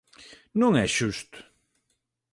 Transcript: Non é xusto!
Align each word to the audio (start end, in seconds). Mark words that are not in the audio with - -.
Non 0.59 0.71
é 0.83 0.87
xusto! 0.97 1.39